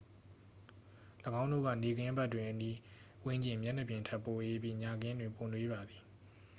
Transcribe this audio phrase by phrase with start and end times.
[1.41, 2.77] """၎င်းတို့က နေ့ခင်းဘက်တွင် အနီး
[3.25, 6.03] ဝန်းကျင် မျက်နှာပြင်ထက် ပိုအေးပြီး ညခင်းတွင် ပိုနွေးပါသည်။